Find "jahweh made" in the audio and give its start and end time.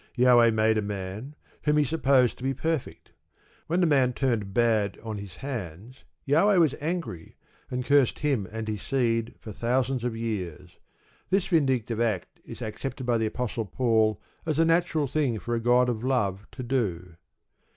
0.17-0.79